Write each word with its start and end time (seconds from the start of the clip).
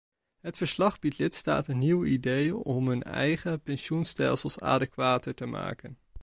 Het 0.39 0.57
verslag 0.57 0.99
biedt 0.99 1.17
lidstaten 1.17 1.77
nieuwe 1.77 2.07
ideeën 2.07 2.53
om 2.55 2.87
hun 2.87 3.03
eigen 3.03 3.61
pensioenstelsels 3.61 4.59
adequater 4.59 5.33
te 5.35 5.45
maken. 5.45 5.97